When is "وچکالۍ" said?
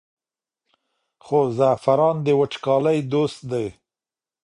2.39-2.99